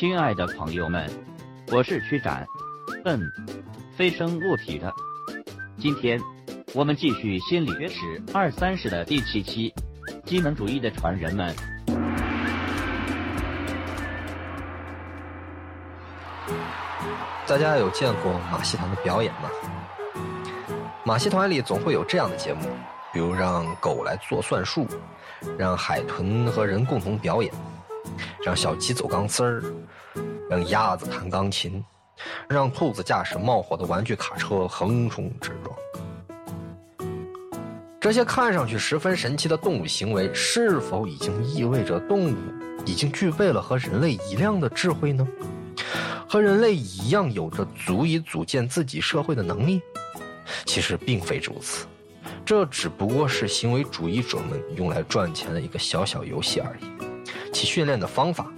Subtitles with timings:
[0.00, 1.06] 亲爱的朋友们，
[1.70, 2.46] 我是曲展，
[3.04, 3.20] 嗯，
[3.94, 4.90] 非生物体的。
[5.78, 6.18] 今天
[6.72, 9.74] 我们继续心理学史二三世的第七期，
[10.24, 11.54] 机能主义的传人们。
[17.46, 19.50] 大家有见过马戏团的表演吗？
[21.04, 22.62] 马戏团里总会有这样的节目，
[23.12, 24.86] 比如让狗来做算术，
[25.58, 27.52] 让海豚和人共同表演，
[28.42, 29.62] 让小鸡走钢丝儿，
[30.48, 31.84] 让鸭子弹钢琴，
[32.48, 35.76] 让兔子驾驶冒火的玩具卡车横冲直撞。
[38.00, 42.36] 这些看上去十分神奇的动物行为，是否已经意味着动物
[42.86, 45.26] 已经具备了和人类一样的智慧呢？
[46.26, 49.82] 和人类一样有着足以组建自己社会的能力？
[50.64, 51.86] 其实并非如此，
[52.44, 56.99] 这只不过是行为主义者们用来赚钱的一个小小游戏而已。
[57.60, 58.50] 其训练的方法，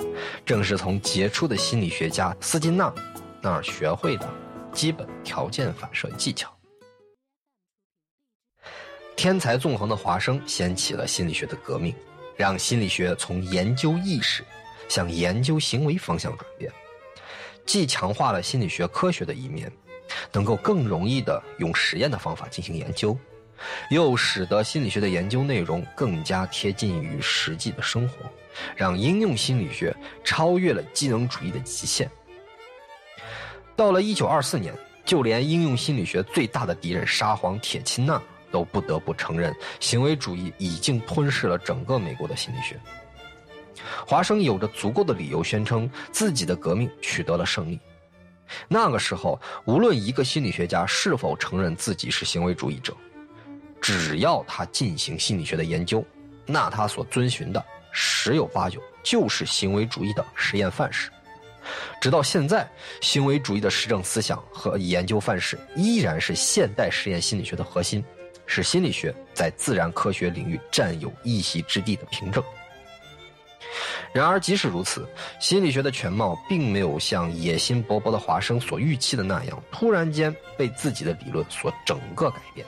[0.46, 2.94] 正是从杰出的心理学家斯金纳
[3.40, 4.32] 那儿学会的
[4.72, 6.56] 基本条件反射技巧。
[9.16, 11.92] 天才纵横的华生掀起了心理学的革命，
[12.36, 14.44] 让心理学从研究意识
[14.88, 16.70] 向研究行为方向转变。
[17.66, 19.68] 既强化了心理学科学的一面，
[20.30, 23.18] 能够更容易的用实验的方法进行研究，
[23.90, 28.14] 又使得心理学的研究内容更加贴近于实际的生活，
[28.76, 32.10] 让应用心理学超越了机能主义的极限。
[33.74, 34.74] 到了一九二四年，
[35.04, 42.78] 就连应用心理学最大的敌人沙皇铁钦纳都不得不承认，行为主义已经吞噬了整个美国的心理学。
[44.06, 47.80] 华生有着足够的理由宣称自己的革命取得了胜利。
[48.68, 52.94] 那个时候，无论一个心理学家是否承认自己是行为主义者，
[53.82, 56.02] 只要他进行心理学的研究，
[56.46, 61.10] 那他所遵循的十有八九就是行为主义的实验范式。
[62.00, 62.68] 直到现在，
[63.00, 68.04] 行为主义的实证思想和研究范式依然是现代实验心理学的核心，
[68.46, 72.42] 是心理学在自然科学领域占有一席之地的凭证。
[74.12, 75.08] 然而，即使如此，
[75.40, 82.66] 心理学的全貌并没有像野心勃勃的华生所预期的那样，突然间被自己的理论所整个改变。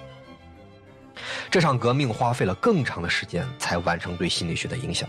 [1.51, 5.09] 这场革命花费了更长的时间才完成对心理学的影响。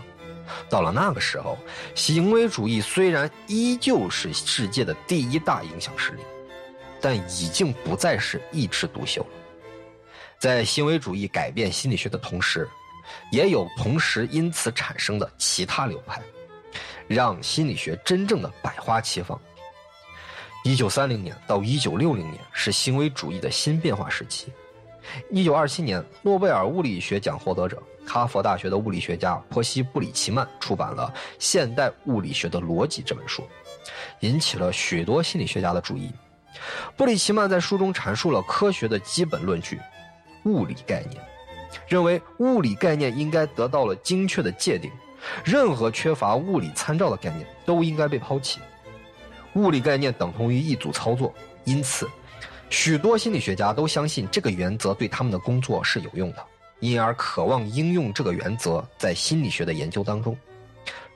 [0.68, 1.58] 到了那个时候，
[1.94, 6.22] 行为主义虽然依旧是世界的第一大影响势力，
[7.00, 9.28] 但已经不再是一枝独秀了。
[10.38, 12.68] 在行为主义改变心理学的同时，
[13.32, 16.22] 也有同时因此产生的其他流派，
[17.08, 19.40] 让心理学真正的百花齐放。
[20.62, 24.52] 一九三零年到一九六零年是行为主义的新变化时期。
[25.30, 33.46] 一九二七年，诺贝尔物理学奖获得者、哈佛大学的物理学家波西布里奇曼出版了《现代物理学的逻辑》这本书，
[34.20, 36.10] 引起了许多心理学家的注意。
[36.96, 39.80] 布里奇曼在书中阐述了科学的基本论据——
[40.44, 41.22] 物理概念。
[41.88, 44.90] 认为物理概念应该得到了精确的界定，
[45.44, 48.60] 任何缺乏物理参照的概念都应该被抛弃。
[49.54, 51.32] 物理概念等同于一组操作，
[51.64, 52.08] 因此，
[52.68, 56.44] 许多心理学家都相信这个原则对他们的工作是有用的，
[56.80, 60.36] 因而渴望应用这个原则在心理学的研究当中。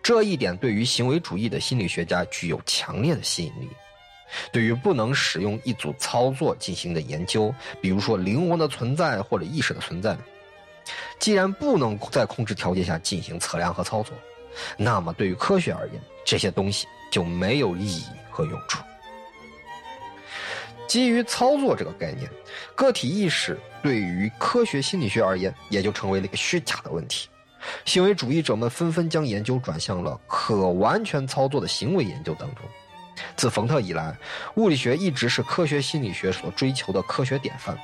[0.02, 3.68] 这一点对于行为主义的心理学家具有强烈的吸引力。
[4.52, 10.16] 对于不能使用一组操作进行的研究，比如说灵魂的存在或者意识的存在。
[11.18, 14.14] 既然不能在控制条件下进行测量和操作，
[14.76, 18.82] 那么对于科学而言，这些东西就没有意义和用处。
[20.90, 22.28] 基于操作这个概念，
[22.74, 27.28] 个体意识对于科学心理学而言，也就成为了一个虚假的问题。
[27.84, 32.64] 行为主义者们纷纷将研究转向了可完全操作的行为研究当中。
[33.36, 34.12] 自冯特以来，
[34.56, 37.78] 物理学一直是科学心理学所追求的科学典范。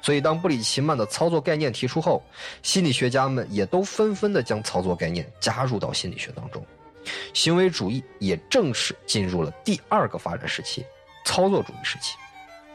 [0.00, 2.24] 所以，当布里奇曼的操作概念提出后，
[2.62, 6.64] 心理学家们也都纷纷地将操作概念加入到心理学当中，
[7.34, 10.82] 行为主义也正式进入了第二个发展时期——
[11.22, 12.16] 操作主义时期。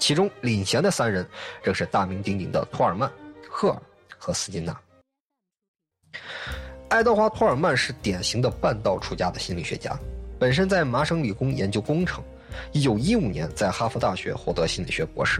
[0.02, 1.24] 其中领衔的三人
[1.64, 3.10] 正是大名鼎鼎的托尔曼、
[3.48, 3.80] 赫尔
[4.18, 4.76] 和斯金纳。
[6.90, 9.96] 爱德华·托尔曼是典型的半道出家的心理学家，
[10.40, 12.24] 本身在麻省理工研究工程
[12.74, 15.40] ，1915年在哈佛大学获得心理学博士。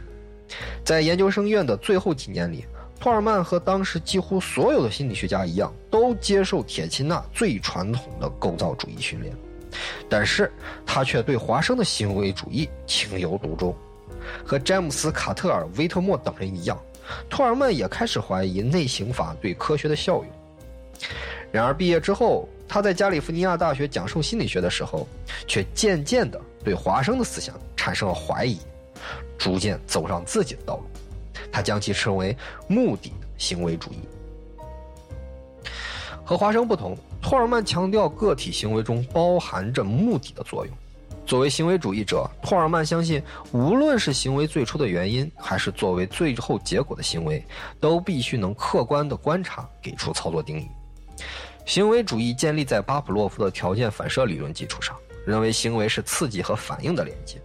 [0.86, 2.64] 在研究生院的最后几年里，
[3.00, 9.36] 托尔曼和当时几乎所有的心理学家一样，都接受铁钦纳最传统的构造主义训练，
[10.08, 10.52] 但是
[10.86, 13.76] 他却对华生的行为主义情有独钟。
[14.46, 16.80] 和詹姆斯·卡特尔、威特莫等人一样，
[17.30, 20.28] 托尔曼也开始怀疑内省法对科学的效用。
[21.52, 25.08] 然而毕业之后，他在加利福尼亚大学讲授心理学的时候，
[25.48, 28.58] 却渐渐的对华生的思想产生了怀疑，
[29.38, 30.84] 逐渐走上自己的道路。
[31.52, 32.38] 他将其称为
[32.68, 34.00] 目的行为主义。
[36.24, 40.74] 和华生不同，托尔曼强调个体行为中包含着目的的作用。
[41.32, 43.24] 作为行为主义者，托尔曼相信，
[43.54, 47.42] 无论是行为最初的原因，还是作为最后结果的行为，
[47.80, 50.68] 都必须能客观的观察，给出操作定义。
[51.66, 54.94] 行为主义建立在巴甫洛夫的条件反射理论基础上，
[55.26, 57.42] 认为行为是刺激和反应的连接。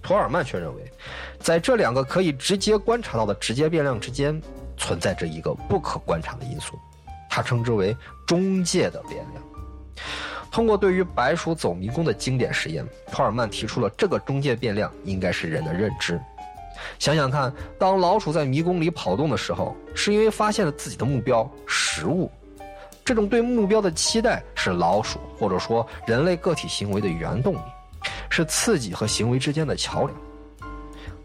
[0.00, 0.90] 托尔曼却认为，
[1.38, 4.40] 在这两个可以直接观察到的直接变量之间，
[4.78, 6.78] 存在着一个不可观察的因素，
[7.28, 7.94] 他称之为
[8.26, 9.44] 中介的变量。
[10.58, 16.20] 通过对于白鼠走迷宫的经典实验，托尔曼提出了这个中介变量应该是人的认知。
[16.98, 22.28] 想想看，当老鼠在迷宫里跑动的时候，是因为发现了自己的目标——食物。
[23.04, 27.60] 这种对目标的期待是老鼠或者说人类个体行为的原动力，
[28.28, 30.12] 是刺激和行为之间的桥梁。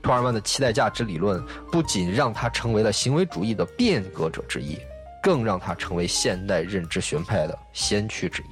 [0.04, 4.78] 托尔曼的期待价值理论不仅让他成为了行为主义的变革者之一，
[5.24, 8.46] 更让他成为现代认知学派的先驱之一。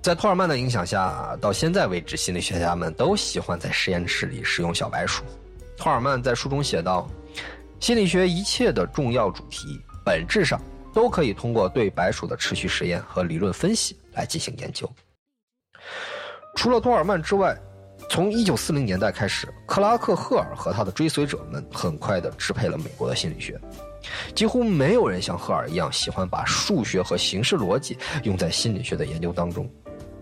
[0.00, 5.22] 在托尔曼的影响下，到现在为止，心理学家们都喜欢在实验室里使用小白鼠。
[5.76, 7.08] 托尔曼在书中写道
[7.80, 10.60] ：“心理学一切的重要主题，本质上
[10.94, 14.90] 都可以通过对白鼠的持续实验和理论分析来进行研究。”
[16.56, 17.56] 除了托尔曼之外，
[18.08, 23.60] 从1940年代开始，克拉克·赫尔和他的追随者们很快地支配了美国的心理学。
[24.34, 29.68] 几乎没有人像赫尔一样喜欢把数学和形式逻辑用在心理学的研究当中。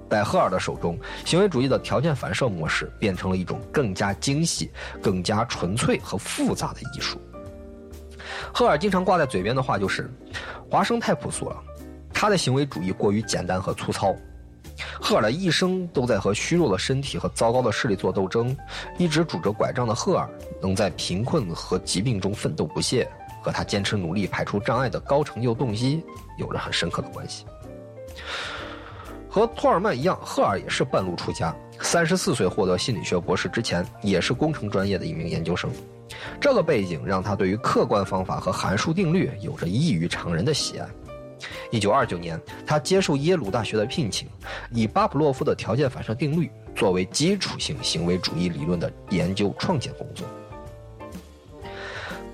[0.09, 4.71] 在赫尔的手中，行为主义的条件反射模式变成了一种更加精细、
[5.03, 7.21] 更加纯粹和复杂的艺术。
[8.55, 10.09] 赫尔经常挂在嘴边的话就是
[10.71, 11.57] ：“华生太朴素了，
[12.15, 14.15] 他的行为主义过于简单和粗糙。”
[15.01, 18.57] 赫尔的一生都在和虚弱的身体和糟糕的视力做斗争，
[18.99, 20.29] 一直拄着拐杖的赫尔
[20.63, 23.09] 能在贫困和疾病中奋斗不懈。
[23.47, 26.03] 和他坚持努力排除障碍的高成就动机
[26.37, 27.45] 有着很深刻的关系。
[29.31, 35.71] 和托尔曼一样，赫尔也是半路出家，三十四岁获得心理学博士之前，也是工程专业的一名研究生。
[36.41, 40.89] 这个背景让他对于客观方法和函数定律有着异于常人的喜爱。
[41.71, 44.27] 一九二九年，他接受耶鲁大学的聘请，
[44.73, 50.27] 以巴甫洛夫的条件反射定律作为基础性行为主义理论的研究创建工作。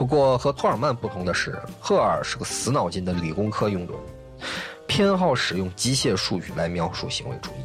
[0.02, 3.93] 不过和托尔曼不同的是，赫尔是个死脑筋的理工科拥趸，
[4.88, 7.62] 偏好使用机械术语来描述行为主义。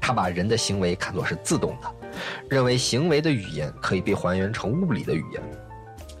[0.00, 1.88] 他把人的行为看作是自动的，
[2.50, 5.40] 认为行为的语言可以被还原成物理的语言。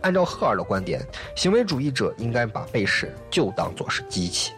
[0.02, 1.04] 按照赫尔的观点，
[1.34, 4.52] 行为主义者应该把被试就当作是机器。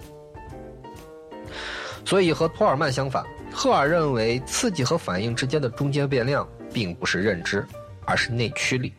[2.05, 7.67] 所以和托尔曼相反，赫尔认为刺激和反应之间的中间变量并不是认知，
[8.05, 8.93] 而是内驱力。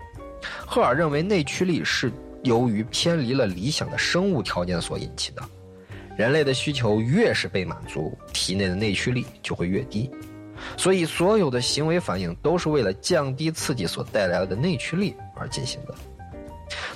[0.65, 2.11] 赫尔认为内驱力是
[2.43, 5.41] 由于偏离了理想的生物条件所引起的。
[6.17, 10.11] 人类的需求越是被满足，体内的内驱力就会越低。
[10.75, 15.95] 所以，所有的行为反应都是为了降低刺激所带来的内驱力而进行的。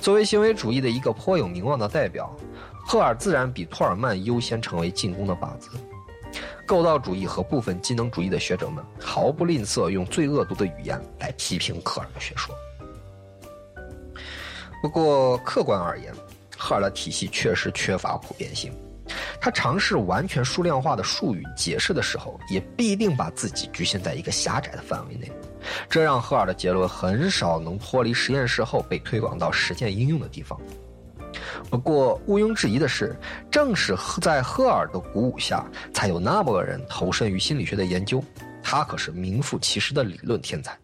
[0.01, 2.36] 作为行为主义的一个颇有名望的代表，
[2.86, 5.69] 赫尔自然比托尔曼优先成为进攻的靶子。
[6.66, 12.53] 构造主义和部分机能主义的学者们毫不吝啬用最恶毒的语言来批评赫尔的学说。
[14.84, 16.13] 不过，客观而言，
[16.58, 18.70] 赫尔的体系确实缺乏普遍性。
[19.40, 25.32] 他尝试完全数量化的术语解释的时候，也必定把自己局限在一个狭窄的范围内，
[25.90, 30.60] 这让赫尔的结论很少能脱离实验室后被推广到实践应用的地方。
[31.70, 33.16] 不过，毋庸置疑的是，
[33.50, 38.22] 正是在赫尔的鼓舞下，才有那么多人投身于心理学的研究。
[38.62, 40.78] 他可是名副其实的理论天才。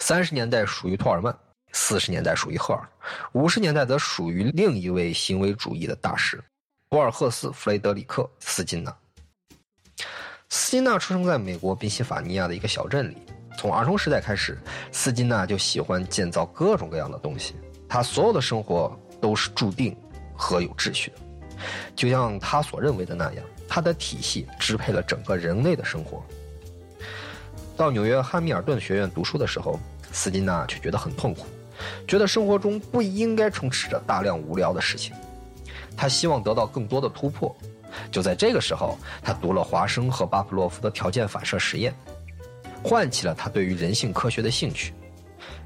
[0.00, 1.32] 三十年代属于托尔曼。
[1.72, 2.88] 四十年代属于赫尔，
[3.32, 6.42] 五十年代则属于另一位行为主义的大师——
[6.88, 8.94] 博尔赫斯·弗雷德里克·斯金纳。
[10.48, 13.16] 斯金纳出生在美国宾夕法尼亚的一个小镇里。
[13.58, 14.56] 从儿童时代开始，
[14.92, 17.56] 斯金纳就喜欢建造各种各样的东西。
[17.88, 19.96] 他所有的生活都是注定
[20.36, 21.16] 和有秩序的，
[21.96, 26.24] 就像他所认为的那样，他的体系支配了整个人类的生活。
[27.76, 29.78] 到纽约汉密尔顿学院读书的时候，
[30.12, 31.44] 斯金纳却觉得很痛苦。
[32.06, 35.14] 觉得生活中不应该充斥着大量无聊的事情，
[35.96, 37.54] 他希望得到更多的突破。
[38.10, 41.94] 就在这个时候，他读了华生和巴甫洛夫的条件反射实验，
[42.82, 44.92] 唤起了他对于人性科学的兴趣。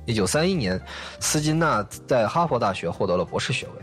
[0.06, 0.80] 一九三一年，
[1.20, 3.82] 斯金纳在哈佛大学获得了博士学位。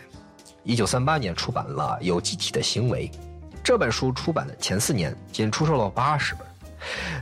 [0.63, 3.07] 一九三八年出版了《有机体的行为》。
[3.63, 6.45] 这本书出版的前四年，仅出售了八十本，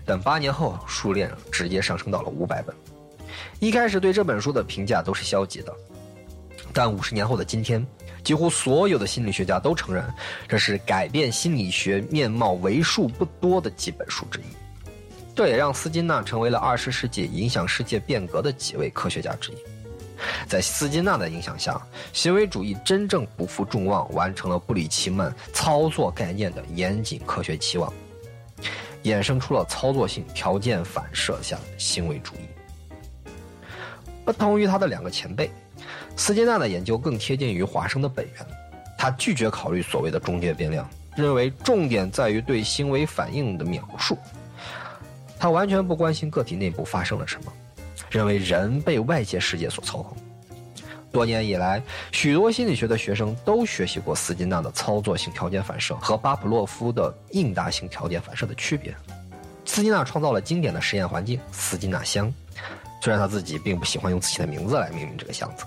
[0.05, 2.75] 但八年后数量直接上升到了五百本。
[3.59, 5.73] 一开始对这本书的评价都是消极的，
[6.71, 7.85] 但五十年后的今天，
[8.23, 10.05] 几乎所有的心理学家都承认，
[10.47, 14.43] 这是改变心理学面貌为数不多的几本书之一。
[15.35, 19.55] 这也让斯金纳成为了二十世纪影响世界变革的几位科学家之一。
[20.47, 21.79] 在斯金纳的影响下，
[22.13, 27.91] 行为主义真正不负众望，完成了布里奇曼操作概念的严谨科学期望，
[29.03, 32.47] 衍生出了操作性条件反射下的行为主义。
[34.27, 35.49] 不同于他的两个前辈，
[36.17, 38.45] 斯金纳的研究更贴近于华生的本源。
[38.97, 44.17] 他拒绝考虑所谓的中介变量，认为重点在于对行为反应的描述。
[45.39, 47.53] 他完全不关心个体内部发生了什么，
[48.09, 50.17] 认为人被外界世界所操控。
[51.09, 51.81] 多年以来，
[52.11, 58.93] 许多心理学的学生都学习过斯金纳的操作性条件反射和巴甫洛夫的应答性条件反射的区别。
[59.63, 62.33] 斯金纳创造了经典的实验环境——斯金纳箱，
[63.01, 65.63] 虽然他自己并不喜欢用自己的名字来命名这个箱子。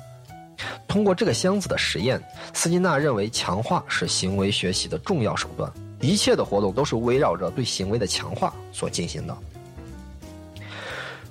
[0.87, 2.23] 通过这个箱子的实验，
[2.53, 9.37] 斯金纳认为强化是行为学习的重要手段，一切的活动都是围绕着对行为的强化所进行的。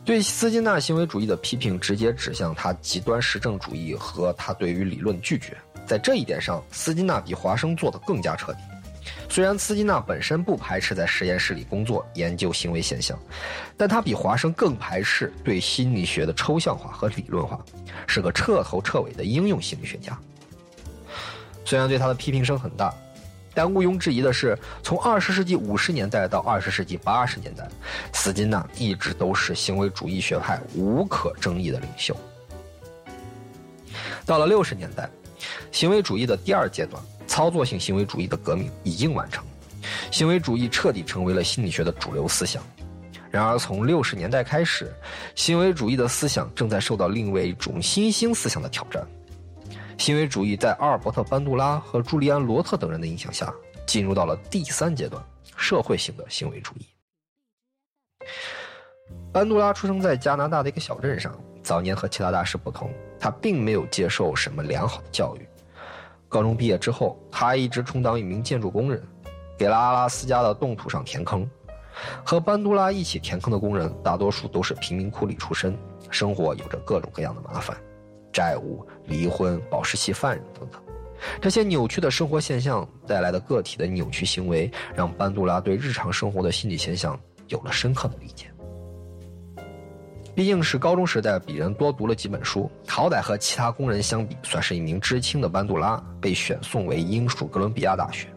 [0.05, 5.55] 对斯金纳行为主义的批评，直接指向他极端实证主义和他对于理论拒绝。
[5.85, 8.59] 在这一点上，斯金纳比华生做得更加彻底。
[9.29, 13.17] 虽然斯金纳本身不排斥在实验室里工作研究行为现象，
[13.77, 17.59] 但他比华生更排斥对心理学的抽象化和理论化，
[18.07, 20.17] 是个彻头彻尾的应用心理学家。
[21.63, 22.93] 虽然对他的批评声很大。
[23.51, 27.67] 但毋庸置疑的是，从二十世纪五十年代到二十世纪八十年代，
[28.13, 32.15] 斯金纳一直都是行为主义学派无可争议的领袖。
[34.25, 35.09] 到了六十年代，
[35.71, 37.03] 行为主义的第二阶段——
[37.39, 39.45] 操作性行为主义的革命已经完成，
[40.11, 42.61] 行为主义彻底成为了心理学的主流思想。
[43.31, 44.93] 然而，从六十年代开始，
[45.35, 49.07] 行为主义的思想正在受到另外一种新兴思想的挑战。
[49.97, 53.53] 行为主义在阿尔伯特·班杜拉和朱利安·罗特等人的影响下，
[53.87, 55.23] 进入到了第三阶段——
[55.55, 56.85] 社会性的行为主义。
[59.31, 65.48] 班杜拉出生在加拿大的一个小镇上，早年和其他大师不同，他并没有接受什么良好的教育。
[66.29, 69.03] 高中毕业之后，他一直充当一名建筑工人，
[69.57, 71.49] 给了阿拉斯加的冻土上填坑。
[72.23, 75.75] 和班杜拉一起填坑的工人，大多数都是贫民窟里出身，
[76.11, 77.75] 生活有着各种各样的麻烦。
[78.31, 80.79] 债务、离婚、保释期犯人等等，
[81.41, 88.48] 这些扭曲的生活现象带来的个体的扭曲行为，让班杜拉对日常生活的心理现象有了深刻的理解。
[90.39, 98.29] 毕竟是高中时代比人多读了几本书，好歹和其他工人相比，算是一名知青的班杜拉被选送为英属哥伦比亚大学。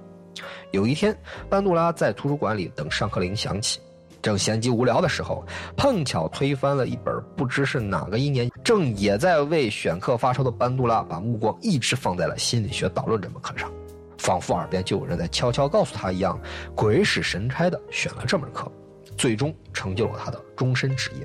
[0.73, 1.16] 有一天，
[1.49, 3.78] 班杜拉在图书馆里等上课铃响起。
[4.21, 13.71] 正闲极无聊的时候，碰巧推翻了一本不知是哪个一年正也在为选课发愁的班杜拉，把目光一直放在了心理学导论这门课上，
[14.18, 16.37] 仿佛耳边就有人在悄悄告诉他一样，
[16.75, 18.68] 鬼使神差的选了这门课，
[19.16, 21.25] 最终成就了他的终身职业。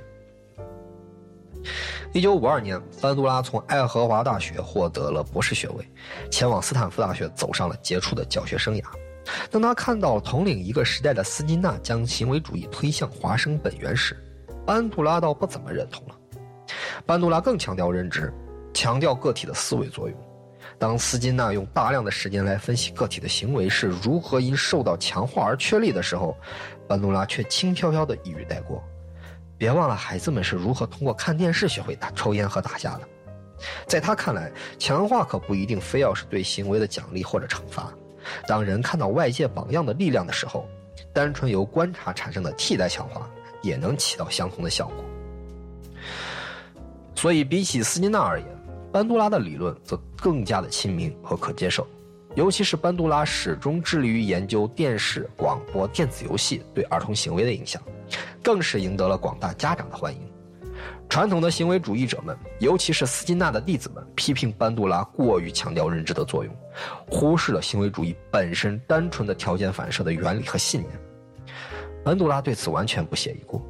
[2.13, 5.87] 一九五二年，班杜拉从爱荷华大学获得了博士学位，
[6.31, 8.83] 前往斯坦福大学，走上了杰出的教学生涯。
[9.51, 14.15] 当他看到统领一个时代的斯金纳将行为主义推向华生本源时，
[14.65, 16.15] 班杜拉倒不怎么认同了。
[17.05, 18.33] 班杜拉更强调认知，
[18.73, 20.17] 强调个体的思维作用。
[20.79, 26.35] 当斯金纳用大量的时间来分析个体的行为是如何因受到强化而确立的时候，
[26.87, 28.83] 班杜拉却轻飘飘地一语带过
[29.57, 33.01] ：“别忘了，孩子们是如何通过看电视学会打抽烟和打架的。”
[33.87, 37.91] 在他看来，强化可不一定非要是对行为的奖励或者惩罚。
[38.45, 40.67] 当人看到外界榜样的力量的时候，
[41.11, 43.27] 单纯由观察产生的替代强化
[43.63, 45.03] 也能起到相同的效果。
[47.15, 48.47] 所以，比起斯金纳而言，
[48.91, 51.87] 班杜拉的理论则更加的亲民和可接受。
[52.35, 57.81] 尤其是班杜拉始终致力于研究电视、广播、电子游戏对儿童行为的影响，
[58.47, 60.21] 更是赢得了广大家长的欢迎。
[61.09, 66.55] 传统的行为主义者们，尤其是斯金纳的弟子们，批评班杜拉过于强调认知的作用，
[67.09, 70.93] 忽视了行为主义本身单纯的条件反射的原理和信念。
[72.05, 73.61] 班杜拉对此完全不屑一顾，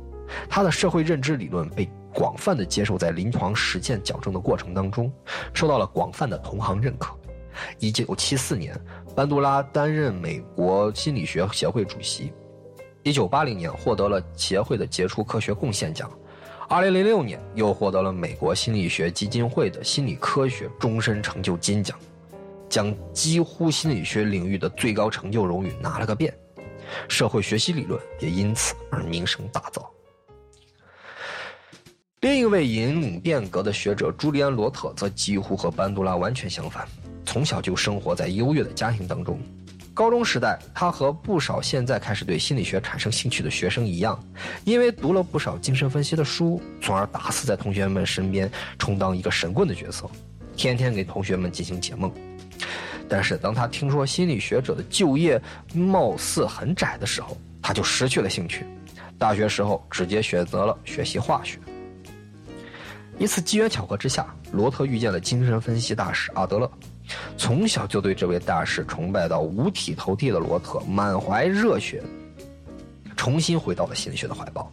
[0.47, 5.11] 他的社会认知理论被广泛的接受在临床实践矫正的过程当中，
[5.55, 7.17] 受到了广泛的同行认可。
[7.79, 8.79] 一九七四年，
[9.15, 12.31] 班杜拉担任美国心理学协会主席，
[13.07, 16.11] 一九八零年获得了协会的杰出科学贡献奖。
[16.67, 21.97] 二零零六年，又获得了美国心理学基金会的心理科学终身成就金奖。
[22.67, 26.37] 将几乎心理学领域的最高成就荣誉拿了个遍，
[27.07, 29.85] 社会学习理论也因此而名声大噪。
[32.19, 36.85] 另一位引领变革的学者朱利安·罗特则几乎和班杜拉完全相反，
[37.25, 39.39] 从小就生活在优越的家庭当中。
[39.97, 44.23] 高中时代，他和不少现在开始对心理学产生兴趣的学生一样，
[44.63, 50.07] 因为读了不少精神分析的书，从而打死在同学们身边充当一个神棍的角色，
[50.55, 52.13] 天天给同学们进行解梦。
[53.09, 55.41] 但是，当他听说心理学者的就业
[55.73, 58.67] 貌似很窄的时候，他就失去了兴趣。
[59.17, 61.57] 大学时候，直接选择了学习化学。
[63.17, 66.71] 一次机缘巧合之下，罗特遇见了精神分析大师阿德勒。
[67.37, 72.03] 从小就对这位大师崇拜到五体投地的罗特，满怀热血，
[73.15, 74.71] 重新回到了心理学的怀抱。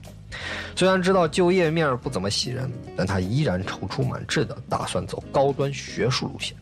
[0.74, 6.56] 虽然知道就业面不怎么喜人，但他依然踌躇满志的打算走高端学术路线。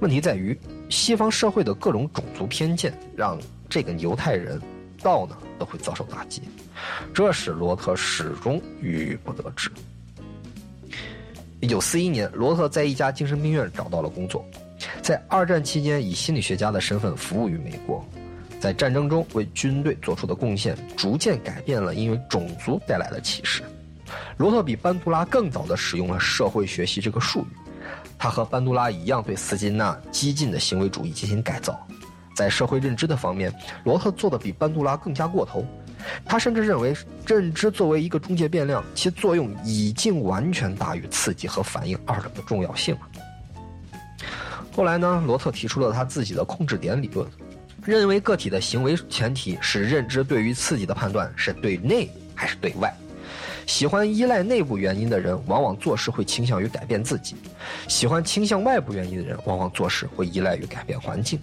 [0.00, 3.38] 问题在于，西方社会的各种种族偏见，让
[3.68, 4.60] 这个犹太人
[5.00, 6.42] 到哪都会遭受打击，
[7.14, 9.70] 这使罗特始终郁郁不得志。
[11.60, 14.44] 一九四一年，罗特在一家精神病院找到了工作，
[15.02, 18.04] 在二战期间以心理学家的身份服务于美国，
[18.60, 23.64] 在战争中为军队做出的贡献，逐渐改变了因为种族带来的歧视。
[24.36, 27.56] 罗特比班杜拉更早地使用了社会学习这个术语，
[28.16, 31.76] 他和班杜拉一样对斯金纳激进的行为主义进行改造，
[32.36, 35.66] 在社会认知的方面，罗特做的比班杜拉更加过头。
[36.24, 36.94] 他甚至认为，
[37.26, 43.00] 认知作为一个中介变量，其作用已经完全大于刺激和反应二者的重要性了。
[44.72, 47.26] 后来呢，罗特提出了他自己的控制点理论，
[47.84, 52.94] 认为个体的行为前提是认知对于刺激的判断是对内还是对外。
[53.66, 57.34] 喜欢依赖内部原因的人，往往做事会倾向于改变自己；
[57.86, 61.38] 喜欢倾向外部原因的人，往往做事会依赖于改变环境。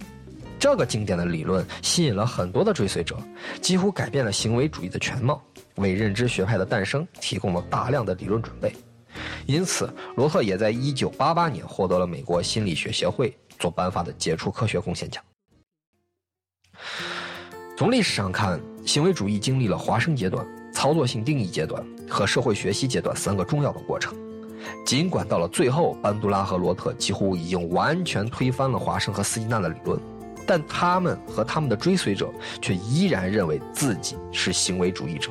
[0.58, 3.16] 这个经典的理论吸引了很多的追随者，
[3.60, 5.42] 几乎改变了行为主义的全貌，
[5.76, 8.74] 为认知学派的诞生提供了大量的理论准备。
[9.46, 15.22] 因此，罗特也在1988年获得了美国心理学协会所颁发的杰出科学贡献奖。
[17.76, 24.14] 从历史上看，行为主义经历了华生阶段、操作性定义阶段和社会学习阶段三个重要的过程。
[24.84, 30.00] 尽管到了最后，班杜拉和罗特几乎已经完全推翻了华生和斯金纳的理论。
[30.46, 32.32] 但他们和他们的追随者
[32.62, 35.30] 却依然认为自己是行为主义者。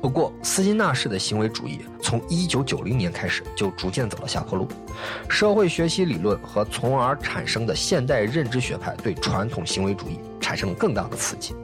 [0.00, 4.68] 不过，斯金纳式的行为主义从1990年开始就逐渐走了下坡路，
[5.30, 11.54] 社会学习理论和从而产生的现代认知学派对传统行为主义产生了更大的刺激。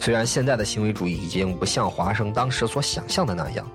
[0.00, 3.66] 虽然现在的行为主义已经不像华生当时所想象的那样，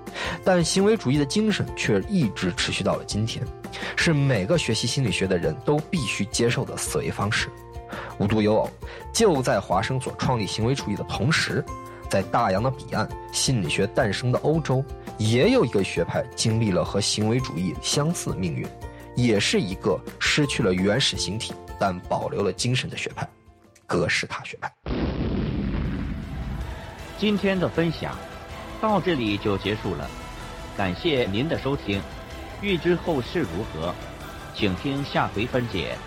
[0.44, 3.44] 但行为主义的精神却一直持续到了今天，
[3.96, 7.48] 是每个学习心理学的人都必须接受的思维方式。
[8.18, 8.70] 无独有偶，
[9.12, 11.64] 就在华生所创立行为主义的同时，
[12.10, 14.84] 在大洋的彼岸，心理学诞生的欧洲，
[15.16, 18.66] 也有一个学派经历了和行为主义相似的命运，
[19.16, 23.26] 也是一个失去了原始形体但保留了精神的学派——
[23.86, 24.70] 哥斯塔学派。
[27.18, 28.16] 今天的分享
[28.80, 30.08] 到这里就结束了，
[30.76, 32.00] 感谢您的收听。
[32.60, 33.92] 欲知后事如何，
[34.54, 35.98] 请听下回分解。